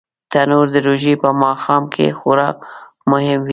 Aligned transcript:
تنور 0.31 0.65
د 0.75 0.77
روژې 0.87 1.13
په 1.23 1.29
ماښام 1.43 1.83
کې 1.93 2.15
خورا 2.19 2.49
مهم 3.11 3.39
وي 3.43 3.49